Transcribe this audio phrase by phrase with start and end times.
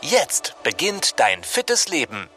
[0.00, 2.28] Jetzt beginnt dein fittes Leben.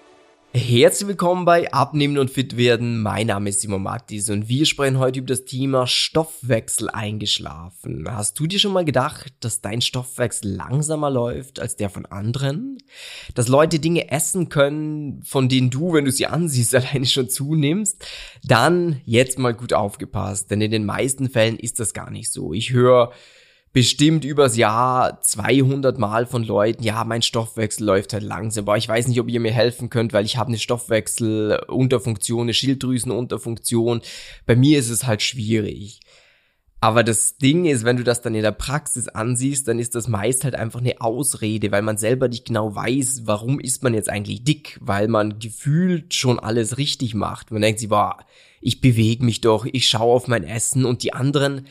[0.51, 3.02] Herzlich willkommen bei Abnehmen und Fit werden.
[3.02, 8.05] Mein Name ist Simon Mattis und wir sprechen heute über das Thema Stoffwechsel eingeschlafen.
[8.09, 12.79] Hast du dir schon mal gedacht, dass dein Stoffwechsel langsamer läuft als der von anderen?
[13.35, 18.03] Dass Leute Dinge essen können, von denen du, wenn du sie ansiehst, alleine schon zunimmst?
[18.43, 22.53] Dann jetzt mal gut aufgepasst, denn in den meisten Fällen ist das gar nicht so.
[22.53, 23.13] Ich höre
[23.73, 28.88] bestimmt übers Jahr 200 Mal von Leuten, ja, mein Stoffwechsel läuft halt langsam, aber ich
[28.88, 34.02] weiß nicht, ob ihr mir helfen könnt, weil ich habe eine Stoffwechselunterfunktion, eine Schilddrüsenunterfunktion.
[34.45, 36.02] Bei mir ist es halt schwierig.
[36.83, 40.08] Aber das Ding ist, wenn du das dann in der Praxis ansiehst, dann ist das
[40.08, 44.09] meist halt einfach eine Ausrede, weil man selber nicht genau weiß, warum ist man jetzt
[44.09, 47.52] eigentlich dick, weil man gefühlt schon alles richtig macht.
[47.52, 48.17] Man denkt sich, boah,
[48.61, 51.67] ich bewege mich doch, ich schaue auf mein Essen und die anderen,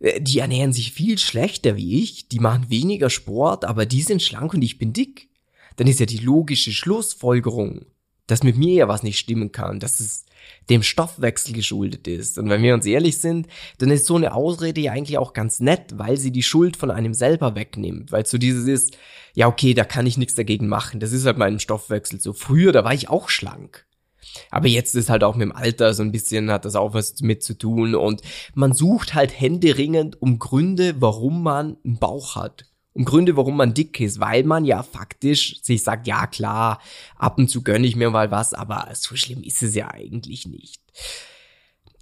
[0.00, 4.54] die ernähren sich viel schlechter wie ich, die machen weniger Sport, aber die sind schlank
[4.54, 5.28] und ich bin dick.
[5.76, 7.86] Dann ist ja die logische Schlussfolgerung,
[8.26, 10.26] dass mit mir ja was nicht stimmen kann, dass es
[10.70, 12.38] dem Stoffwechsel geschuldet ist.
[12.38, 13.46] Und wenn wir uns ehrlich sind,
[13.78, 16.90] dann ist so eine Ausrede ja eigentlich auch ganz nett, weil sie die Schuld von
[16.90, 18.12] einem selber wegnimmt.
[18.12, 18.96] Weil so dieses ist,
[19.34, 21.00] ja okay, da kann ich nichts dagegen machen.
[21.00, 22.32] Das ist halt meinem Stoffwechsel so.
[22.32, 23.85] Früher, da war ich auch schlank.
[24.50, 27.20] Aber jetzt ist halt auch mit dem Alter so ein bisschen, hat das auch was
[27.20, 28.22] mit zu tun und
[28.54, 32.66] man sucht halt händeringend um Gründe, warum man einen Bauch hat.
[32.92, 36.80] Um Gründe, warum man dick ist, weil man ja faktisch sich sagt, ja klar,
[37.16, 40.46] ab und zu gönne ich mir mal was, aber so schlimm ist es ja eigentlich
[40.46, 40.80] nicht.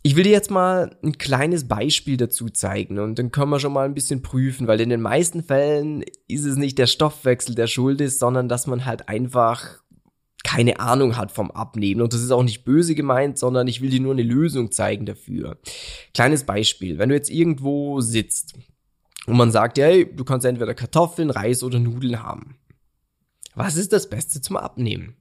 [0.06, 3.72] Ich will dir jetzt mal ein kleines Beispiel dazu zeigen und dann können wir schon
[3.72, 7.66] mal ein bisschen prüfen, weil in den meisten Fällen ist es nicht der Stoffwechsel, der
[7.66, 9.82] schuld ist, sondern dass man halt einfach
[10.54, 12.00] keine Ahnung hat vom Abnehmen.
[12.00, 15.04] Und das ist auch nicht böse gemeint, sondern ich will dir nur eine Lösung zeigen
[15.04, 15.58] dafür.
[16.12, 16.96] Kleines Beispiel.
[16.96, 18.54] Wenn du jetzt irgendwo sitzt
[19.26, 22.56] und man sagt, hey, du kannst entweder Kartoffeln, Reis oder Nudeln haben.
[23.56, 25.16] Was ist das Beste zum Abnehmen?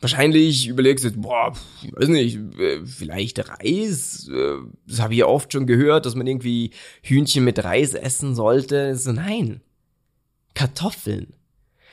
[0.00, 1.52] Wahrscheinlich überlegst du jetzt, boah,
[1.84, 4.28] ich weiß nicht, äh, vielleicht Reis.
[4.28, 4.56] Äh,
[4.88, 8.96] das habe ich ja oft schon gehört, dass man irgendwie Hühnchen mit Reis essen sollte.
[8.96, 9.60] So, nein.
[10.54, 11.34] Kartoffeln.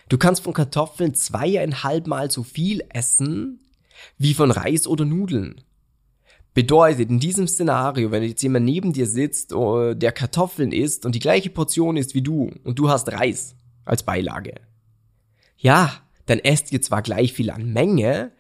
[0.09, 3.59] Du kannst von Kartoffeln zweieinhalb Mal so viel essen
[4.17, 5.61] wie von Reis oder Nudeln.
[6.53, 11.13] Bedeutet, in diesem Szenario, wenn jetzt jemand neben dir sitzt, äh, der Kartoffeln isst und
[11.13, 14.55] die gleiche Portion ist wie du und du hast Reis als Beilage.
[15.57, 18.31] Ja, dann esst ihr zwar gleich viel an Menge,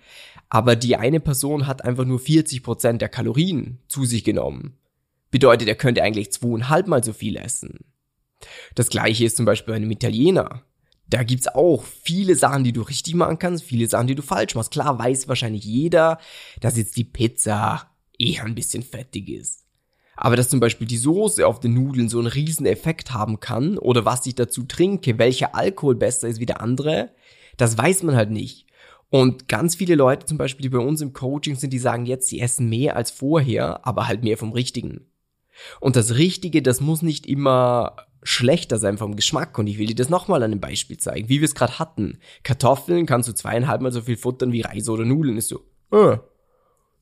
[0.49, 4.77] aber die eine Person hat einfach nur 40 Prozent der Kalorien zu sich genommen.
[5.29, 7.79] Bedeutet, er könnte eigentlich zweieinhalb Mal so viel essen.
[8.75, 10.63] Das gleiche ist zum Beispiel bei einem Italiener
[11.09, 14.55] da gibt's auch viele Sachen, die du richtig machen kannst, viele Sachen, die du falsch
[14.55, 14.71] machst.
[14.71, 16.19] Klar weiß wahrscheinlich jeder,
[16.59, 19.63] dass jetzt die Pizza eher ein bisschen fettig ist.
[20.15, 23.77] Aber dass zum Beispiel die Soße auf den Nudeln so einen riesen Effekt haben kann
[23.77, 27.11] oder was ich dazu trinke, welcher Alkohol besser ist wie der andere,
[27.55, 28.65] das weiß man halt nicht.
[29.09, 32.27] Und ganz viele Leute zum Beispiel, die bei uns im Coaching sind, die sagen jetzt,
[32.27, 35.05] sie essen mehr als vorher, aber halt mehr vom Richtigen.
[35.79, 39.57] Und das Richtige, das muss nicht immer schlechter sein vom Geschmack.
[39.57, 42.19] Und ich will dir das nochmal an einem Beispiel zeigen, wie wir es gerade hatten.
[42.43, 45.37] Kartoffeln kannst du zweieinhalb Mal so viel futtern wie Reis oder Nudeln.
[45.37, 45.61] Ist so,
[45.91, 46.17] äh,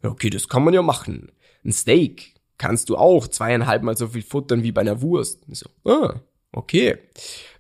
[0.03, 1.31] okay, das kann man ja machen.
[1.63, 5.45] Ein Steak kannst du auch zweieinhalb Mal so viel futtern wie bei einer Wurst.
[5.49, 6.13] Ist so, äh,
[6.51, 6.97] okay.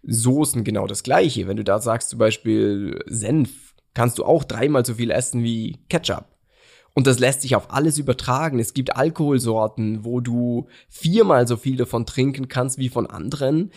[0.03, 1.47] Soßen genau das gleiche.
[1.47, 5.79] Wenn du da sagst zum Beispiel Senf, kannst du auch dreimal so viel essen wie
[5.89, 6.34] Ketchup.
[6.95, 8.57] Und das lässt sich auf alles übertragen.
[8.57, 13.71] Es gibt Alkoholsorten, wo du viermal so viel davon trinken kannst wie von anderen.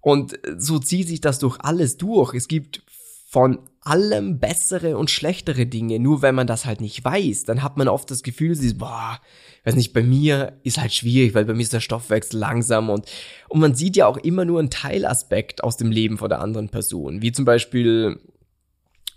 [0.00, 2.34] Und so zieht sich das durch alles durch.
[2.34, 2.82] Es gibt
[3.28, 6.00] von allem bessere und schlechtere Dinge.
[6.00, 8.78] Nur wenn man das halt nicht weiß, dann hat man oft das Gefühl, sie ist,
[8.78, 9.20] boah,
[9.64, 13.06] weiß nicht, bei mir ist halt schwierig, weil bei mir ist der Stoffwechsel langsam und,
[13.48, 16.68] und man sieht ja auch immer nur einen Teilaspekt aus dem Leben von der anderen
[16.68, 17.22] Person.
[17.22, 18.18] Wie zum Beispiel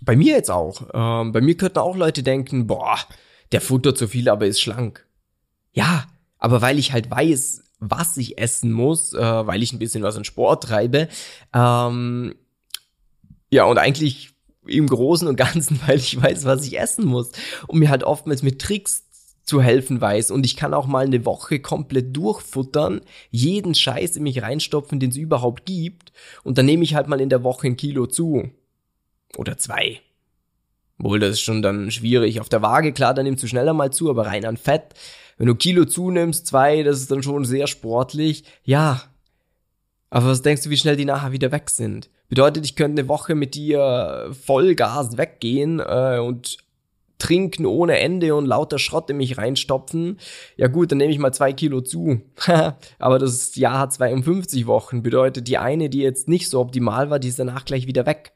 [0.02, 0.82] bei mir jetzt auch.
[0.94, 2.98] Ähm, bei mir könnten auch Leute denken, boah,
[3.52, 5.06] der futtert zu viel, aber ist schlank.
[5.72, 6.06] Ja,
[6.38, 10.16] aber weil ich halt weiß, was ich essen muss, äh, weil ich ein bisschen was
[10.16, 11.08] an Sport treibe,
[11.54, 12.34] ähm,
[13.50, 14.32] ja, und eigentlich
[14.66, 17.32] im Großen und Ganzen, weil ich weiß, was ich essen muss
[17.66, 19.06] und mir halt oftmals mit Tricks
[19.42, 23.00] zu helfen weiß und ich kann auch mal eine Woche komplett durchfuttern,
[23.30, 26.12] jeden Scheiß in mich reinstopfen, den es überhaupt gibt
[26.44, 28.50] und dann nehme ich halt mal in der Woche ein Kilo zu.
[29.36, 30.00] Oder zwei.
[31.02, 32.40] Wohl, das ist schon dann schwierig.
[32.40, 34.94] Auf der Waage, klar, da nimmst du schneller mal zu, aber rein an Fett.
[35.38, 38.44] Wenn du Kilo zunimmst, zwei, das ist dann schon sehr sportlich.
[38.64, 39.02] Ja.
[40.10, 42.10] Aber was denkst du, wie schnell die nachher wieder weg sind?
[42.28, 46.58] Bedeutet, ich könnte eine Woche mit dir Vollgas weggehen äh, und
[47.18, 50.18] trinken ohne Ende und lauter Schrott in mich reinstopfen.
[50.56, 52.20] Ja gut, dann nehme ich mal zwei Kilo zu.
[52.98, 55.02] Aber das Jahr hat 52 Wochen.
[55.02, 58.32] Bedeutet, die eine, die jetzt nicht so optimal war, die ist danach gleich wieder weg.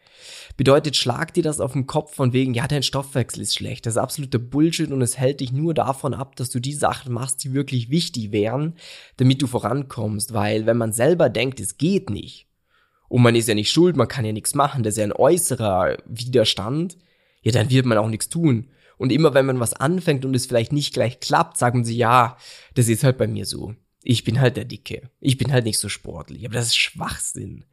[0.57, 3.87] Bedeutet, schlag dir das auf den Kopf von wegen, ja, dein Stoffwechsel ist schlecht.
[3.87, 7.13] Das ist absoluter Bullshit und es hält dich nur davon ab, dass du die Sachen
[7.13, 8.75] machst, die wirklich wichtig wären,
[9.17, 10.33] damit du vorankommst.
[10.33, 12.47] Weil wenn man selber denkt, es geht nicht,
[13.09, 15.13] und man ist ja nicht schuld, man kann ja nichts machen, das ist ja ein
[15.13, 16.99] äußerer Widerstand,
[17.43, 18.71] ja, dann wird man auch nichts tun.
[18.97, 22.37] Und immer wenn man was anfängt und es vielleicht nicht gleich klappt, sagen sie, ja,
[22.75, 23.75] das ist halt bei mir so
[24.07, 25.09] ich bin halt der Dicke.
[25.21, 26.45] Ich bin halt nicht so sportlich.
[26.45, 27.65] Aber das ist Schwachsinn.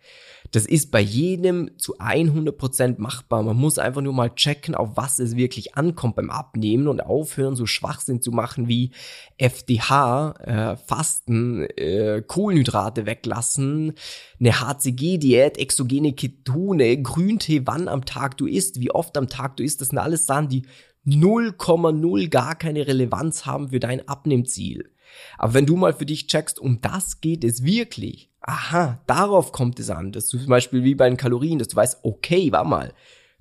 [0.51, 3.43] Das ist bei jedem zu 100% machbar.
[3.43, 7.57] Man muss einfach nur mal checken, auf was es wirklich ankommt beim Abnehmen und aufhören,
[7.57, 8.91] so Schwachsinn zu machen wie
[9.37, 13.93] FDH, äh, Fasten, äh, Kohlenhydrate weglassen,
[14.39, 19.63] eine HCG-Diät, exogene Ketone, Grüntee, wann am Tag du isst, wie oft am Tag du
[19.63, 19.81] isst.
[19.81, 20.63] Das sind alles Sachen, die
[21.05, 24.91] 0,0 gar keine Relevanz haben für dein Abnehmziel.
[25.37, 29.79] Aber wenn du mal für dich checkst, um das geht es wirklich, aha, darauf kommt
[29.79, 32.63] es an, dass du zum Beispiel wie bei den Kalorien, dass du weißt, okay, war
[32.63, 32.93] mal,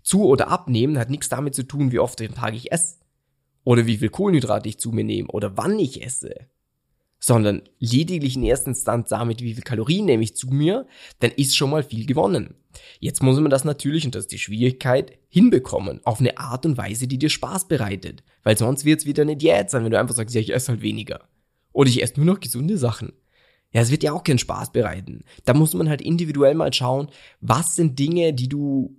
[0.02, 2.96] zu oder abnehmen hat nichts damit zu tun, wie oft am Tag ich esse.
[3.64, 6.34] Oder wie viel Kohlenhydrate ich zu mir nehme oder wann ich esse.
[7.18, 10.86] Sondern lediglich in erster Instanz damit, wie viel Kalorien nehme ich zu mir,
[11.18, 12.54] dann ist schon mal viel gewonnen.
[12.98, 16.00] Jetzt muss man das natürlich, und das ist die Schwierigkeit, hinbekommen.
[16.04, 18.22] Auf eine Art und Weise, die dir Spaß bereitet.
[18.42, 20.72] Weil sonst wird es wieder eine Diät sein, wenn du einfach sagst, ja, ich esse
[20.72, 21.28] halt weniger.
[21.72, 23.12] Oder ich esse nur noch gesunde Sachen.
[23.72, 25.22] Ja, es wird ja auch keinen Spaß bereiten.
[25.44, 27.08] Da muss man halt individuell mal schauen,
[27.40, 28.96] was sind Dinge, die du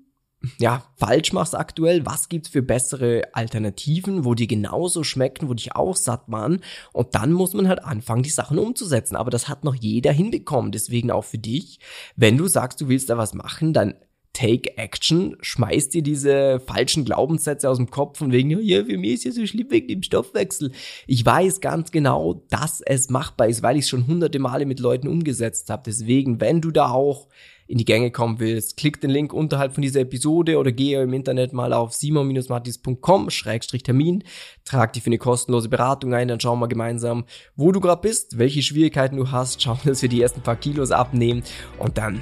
[0.58, 5.76] ja, falsch machst aktuell, was gibt's für bessere Alternativen, wo die genauso schmecken, wo dich
[5.76, 6.62] auch satt machen
[6.94, 10.72] und dann muss man halt anfangen, die Sachen umzusetzen, aber das hat noch jeder hinbekommen,
[10.72, 11.80] deswegen auch für dich,
[12.16, 13.94] wenn du sagst, du willst da was machen, dann
[14.34, 19.14] Take Action, schmeiß dir diese falschen Glaubenssätze aus dem Kopf von wegen, ja, für mich
[19.14, 20.72] ist ja so schlimm wegen dem Stoffwechsel.
[21.06, 24.80] Ich weiß ganz genau, dass es machbar ist, weil ich es schon hunderte Male mit
[24.80, 25.84] Leuten umgesetzt habe.
[25.86, 27.28] Deswegen, wenn du da auch
[27.68, 31.14] in die Gänge kommen willst, klick den Link unterhalb von dieser Episode oder gehe im
[31.14, 34.26] Internet mal auf simon-martis.com-termin,
[34.66, 37.24] trag dich für eine kostenlose Beratung ein, dann schauen wir gemeinsam,
[37.56, 40.92] wo du gerade bist, welche Schwierigkeiten du hast, schauen, dass wir die ersten paar Kilos
[40.92, 41.44] abnehmen
[41.80, 42.22] und dann